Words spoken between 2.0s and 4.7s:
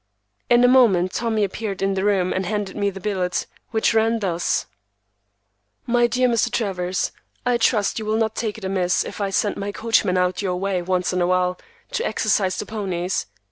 room and handed me the billet, which ran thus:—